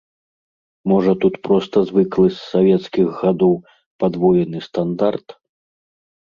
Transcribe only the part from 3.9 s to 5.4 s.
падвоены стандарт?